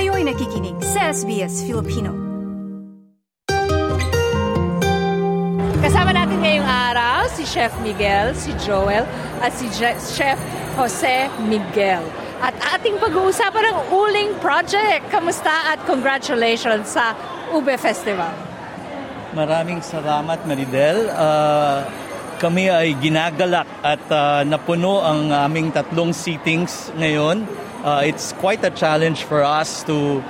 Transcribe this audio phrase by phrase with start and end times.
[0.00, 2.16] Kayo'y nakikinig sa SBS Filipino.
[5.84, 9.04] Kasama natin ngayong araw si Chef Miguel, si Joel,
[9.44, 10.40] at si Je- Chef
[10.80, 12.00] Jose Miguel.
[12.40, 15.04] At ating pag-uusapan ng Uling Project.
[15.12, 17.12] Kamusta at congratulations sa
[17.52, 18.32] Ube Festival.
[19.36, 21.12] Maraming salamat, Maridel.
[21.12, 21.84] Ah,
[22.40, 27.68] kami ay ginagalak at ah, napuno ang aming tatlong seatings ngayon.
[27.82, 30.20] Ah, it's quite a challenge for us to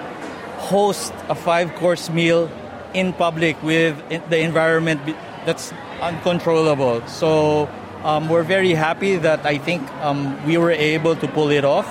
[0.70, 2.46] host a five-course meal
[2.95, 3.98] in public with
[4.30, 5.00] the environment
[5.45, 7.02] that's uncontrollable.
[7.08, 7.68] So
[8.05, 11.91] um, we're very happy that I think um, we were able to pull it off.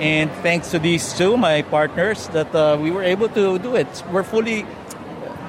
[0.00, 4.02] And thanks to these two, my partners, that uh, we were able to do it.
[4.10, 4.64] We're fully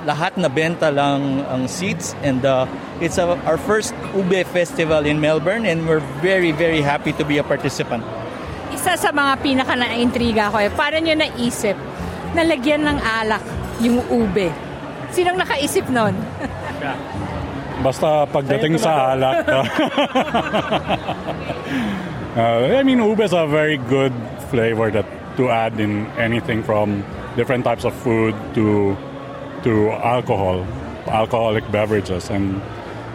[0.03, 2.67] lahat na benta lang ang seats and uh,
[2.99, 7.39] it's a, our first Ube Festival in Melbourne and we're very very happy to be
[7.39, 8.05] a participant.
[8.73, 11.77] Isa sa mga pinaka na-intriga ko eh, paano nyo naisip
[12.33, 13.43] na lagyan ng alak
[13.83, 14.49] yung ube?
[15.11, 16.15] Sinong nakaisip nun?
[17.85, 19.45] Basta pagdating sa alak.
[22.39, 24.15] uh, I mean, ube is a very good
[24.49, 25.05] flavor that
[25.37, 27.03] to add in anything from
[27.35, 28.95] different types of food to
[29.63, 30.65] to alcohol,
[31.07, 32.61] alcoholic beverages, and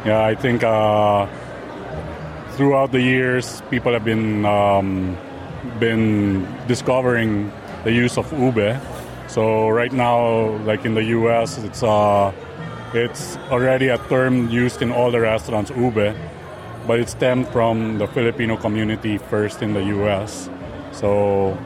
[0.05, 1.27] yeah, I think uh,
[2.57, 5.17] throughout the years, people have been um,
[5.79, 7.53] been discovering
[7.85, 8.81] the use of ube.
[9.29, 12.33] So right now, like in the U.S., it's uh,
[12.93, 16.15] it's already a term used in all the restaurants, ube,
[16.87, 20.51] but it stemmed from the Filipino community first in the U.S.
[20.93, 21.57] So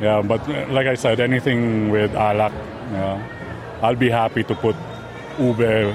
[0.00, 2.52] yeah, but uh, like I said, anything with alak,
[2.90, 3.22] yeah,
[3.82, 4.74] I'll be happy to put
[5.38, 5.94] ube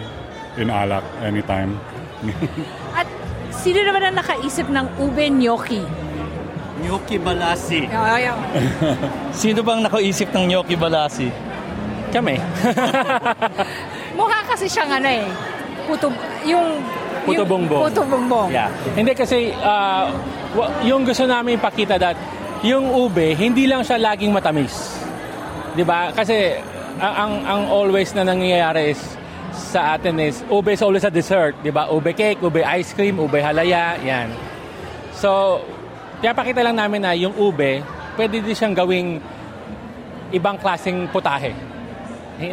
[0.56, 1.76] in alak anytime.
[2.98, 3.06] At
[3.52, 6.07] sino naman ang nakaisip ng ube gnocchi?
[6.84, 7.90] Gnocchi Balasi.
[7.90, 8.34] Ay, ay,
[9.34, 11.28] Sino bang nakaisip ng Gnocchi Balasi?
[12.10, 12.38] Kami.
[14.18, 15.26] Mukha kasi siyang ano eh,
[15.86, 16.08] puto,
[16.46, 16.80] yung...
[17.28, 17.82] Puto yung- bongbong.
[17.84, 18.50] Puto bongbong.
[18.50, 18.70] yeah.
[18.96, 20.08] Hindi kasi ah,
[20.56, 22.16] wa- yung gusto namin ipakita that
[22.64, 24.98] yung ube, hindi lang siya laging matamis.
[25.78, 26.10] 'Di ba?
[26.10, 26.58] Kasi
[26.98, 29.02] ang, ang ang always na nangyayari is
[29.54, 31.86] sa atin is ube is always a dessert, 'di ba?
[31.92, 34.34] Ube cake, ube ice cream, ube halaya, 'yan.
[35.14, 35.62] So,
[36.22, 37.86] kaya pakita lang namin na yung ube,
[38.18, 39.22] pwede din siyang gawing
[40.34, 41.54] ibang klaseng putahe.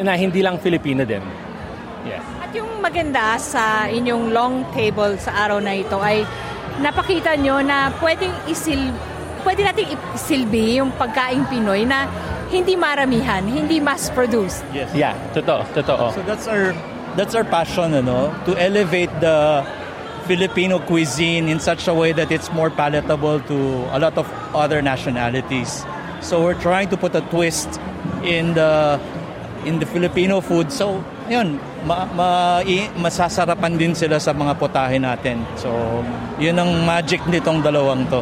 [0.05, 1.21] Na hindi lang Filipino din.
[2.05, 2.21] Yeah.
[2.41, 6.25] At yung maganda sa inyong long table sa araw na ito ay
[6.81, 8.93] napakita nyo na pwedeng isil
[9.45, 12.09] pwede nating isilbi yung pagkaing Pinoy na
[12.49, 14.65] hindi maramihan, hindi mass-produced.
[14.73, 14.89] Yes.
[14.97, 16.17] Yeah, totoo, totoo.
[16.17, 16.73] So that's our
[17.17, 19.65] that's our passion, ano, to elevate the
[20.25, 23.59] Filipino cuisine in such a way that it's more palatable to
[23.93, 24.25] a lot of
[24.57, 25.85] other nationalities.
[26.21, 27.69] So we're trying to put a twist
[28.25, 28.97] in the
[29.65, 30.69] in the Filipino food.
[30.69, 32.29] So, yun, ma, ma,
[32.61, 35.41] i- masasarapan din sila sa mga potahe natin.
[35.57, 35.73] So,
[36.37, 38.21] yun ang magic nitong dalawang to.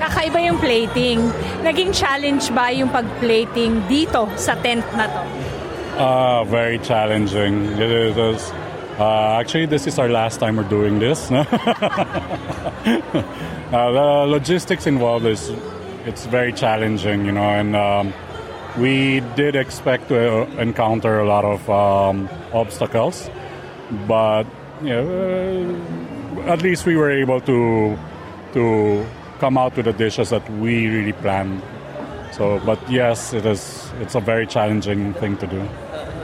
[0.00, 1.20] Kakaiba yung plating.
[1.60, 5.20] Naging challenge ba yung pag-plating dito sa tent na to?
[6.00, 7.76] Uh, very challenging.
[7.76, 8.40] It is.
[9.00, 11.30] Uh, actually, this is our last time we're doing this.
[11.32, 11.44] uh,
[13.72, 15.48] the logistics involved is
[16.04, 18.12] it's very challenging, you know, and um,
[18.76, 23.30] we did expect to encounter a lot of um, obstacles,
[24.06, 24.44] but
[24.84, 25.64] uh,
[26.44, 27.98] at least we were able to
[28.52, 29.06] to
[29.38, 31.62] come out with the dishes that we really planned.
[32.32, 33.90] So, but yes, it is.
[34.02, 35.66] It's a very challenging thing to do.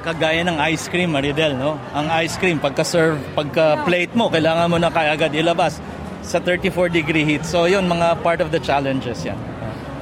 [0.06, 1.82] Kagaya ng ice cream, Maridel, no?
[1.90, 5.82] Ang ice cream, pagka-serve, pagka-plate mo, kailangan mo na kaagad ilabas
[6.22, 7.42] sa 34 degree heat.
[7.42, 9.34] So, yun, mga part of the challenges yan.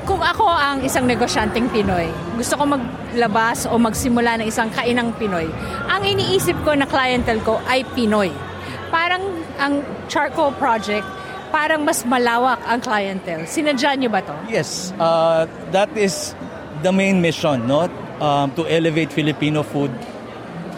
[0.04, 5.48] Kung ako ang isang negosyanteng Pinoy, gusto ko maglabas o magsimula ng isang kainang Pinoy,
[5.88, 8.28] ang iniisip ko na clientele ko ay Pinoy.
[8.92, 9.24] Parang
[9.56, 9.80] ang
[10.12, 11.08] Charcoal Project,
[11.48, 13.48] parang mas malawak ang clientele.
[13.48, 14.36] Sinadya niyo ba to?
[14.52, 16.36] Yes, uh, that is
[16.84, 17.88] the main mission, no?
[18.14, 19.90] Um, to elevate Filipino food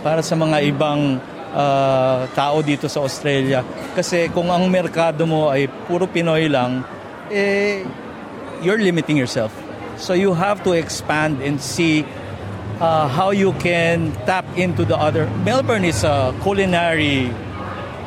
[0.01, 1.21] para sa mga ibang
[1.53, 3.61] uh, tao dito sa Australia.
[3.93, 6.81] Kasi kung ang merkado mo ay puro Pinoy lang,
[7.29, 7.85] eh,
[8.65, 9.53] you're limiting yourself.
[10.01, 12.09] So you have to expand and see
[12.81, 15.29] uh, how you can tap into the other.
[15.45, 17.29] Melbourne is a culinary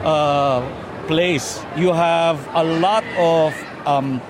[0.02, 0.66] uh,
[1.06, 1.62] place.
[1.78, 3.54] You have a lot of
[3.86, 4.26] um,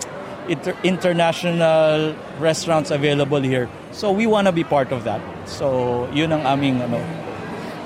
[0.51, 3.71] inter- international restaurants available here.
[3.91, 5.21] So we want to be part of that.
[5.49, 7.01] So yun ang aming ano.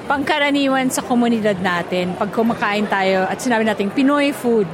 [0.04, 4.68] Pangkaraniwan sa komunidad natin, pag kumakain tayo at sinabi natin Pinoy food,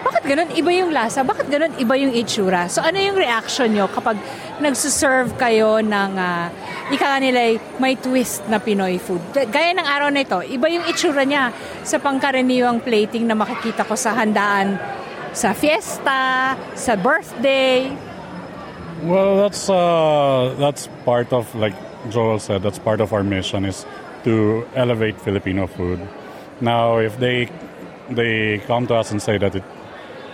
[0.00, 1.26] bakit ganun iba yung lasa?
[1.26, 2.70] Bakit ganun iba yung itsura?
[2.70, 4.16] So ano yung reaction nyo kapag
[4.62, 6.46] nagsuserve kayo ng, uh,
[6.94, 9.20] ika nila ay may twist na Pinoy food?
[9.34, 11.50] Gaya ng araw na ito, iba yung itsura niya
[11.82, 14.78] sa pangkaraniwang plating na makikita ko sa handaan
[15.30, 18.09] sa fiesta, sa birthday.
[19.02, 21.74] Well, that's uh, that's part of like
[22.10, 22.62] Joel said.
[22.62, 23.86] That's part of our mission is
[24.24, 26.06] to elevate Filipino food.
[26.60, 27.48] Now, if they
[28.10, 29.64] they come to us and say that it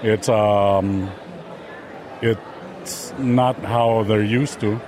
[0.03, 1.11] it's um
[2.23, 4.81] it's not how they're used to,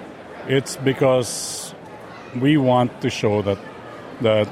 [0.48, 1.72] it's because
[2.40, 3.58] we want to show that
[4.22, 4.48] that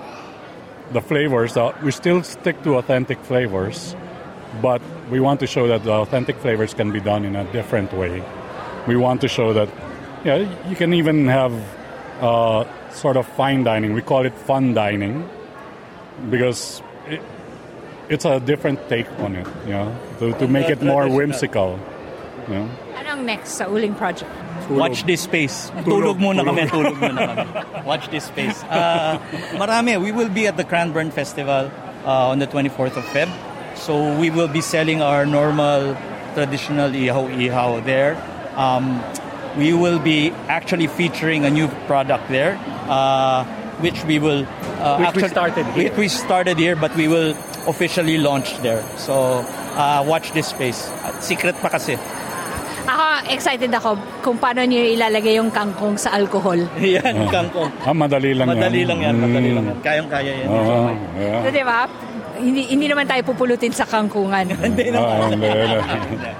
[0.92, 3.96] the flavors that we still stick to authentic flavors,
[4.62, 4.80] but
[5.10, 8.22] we want to show that the authentic flavors can be done in a different way.
[8.86, 9.68] We want to show that
[10.24, 11.52] yeah, you can even have
[12.20, 13.92] uh, sort of fine dining.
[13.94, 15.28] We call it fun dining
[16.30, 17.20] because it,
[18.08, 21.78] it's a different take on it, you know, to, to make it more whimsical.
[22.48, 22.70] You know?
[22.94, 24.30] Anong next sa uling project?
[24.70, 25.70] Watch this space.
[25.86, 26.66] Tulog, muna kami.
[26.66, 27.84] Tulog muna kami.
[27.86, 28.62] Watch this space.
[28.64, 29.18] Uh,
[29.54, 30.00] marami.
[30.02, 31.70] We will be at the Cranburn Festival
[32.04, 33.30] uh, on the 24th of Feb.
[33.76, 35.94] So we will be selling our normal
[36.34, 38.16] traditional ihaw-ihaw there.
[38.56, 39.00] Um,
[39.56, 42.56] we will be actually featuring a new product there,
[42.88, 43.44] uh,
[43.80, 44.44] which we will
[44.80, 45.84] uh, Which we actually, started here.
[45.88, 47.32] Which we started here, but we will
[47.66, 48.84] officially launch there.
[48.96, 49.44] So
[49.76, 50.88] uh, watch this space.
[51.20, 51.96] Secret pa kasi.
[52.86, 53.04] Ako,
[53.34, 56.54] excited ako kung paano niyo ilalagay yung kangkong sa alcohol.
[56.78, 57.66] Yan, kangkong.
[57.82, 58.88] Ah, madali lang Madali yan.
[58.88, 59.70] lang yan, madali lang Mm.
[59.74, 59.78] yan.
[59.82, 60.48] Kayang-kaya yan.
[60.48, 61.42] Oo, yeah.
[61.42, 61.80] So, di ba?
[62.36, 64.52] Hindi, hindi naman tayo pupulutin sa kangkungan.
[64.66, 65.32] Hindi Oo, naman.
[65.32, 65.48] hindi.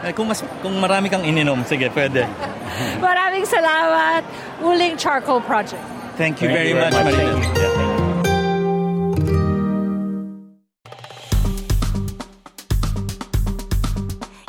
[0.05, 2.29] Eh, kung mas kung marami kang ininom, sige, pwede.
[3.07, 4.23] Maraming salamat.
[4.61, 5.81] Uling Charcoal Project.
[6.17, 7.17] Thank you Thank very you very much, much.
[7.17, 7.37] Yeah, you.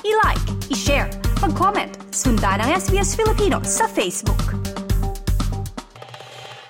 [0.04, 1.10] I-like, i-share,
[1.44, 4.67] mag-comment, sundan ang SBS Filipino sa Facebook.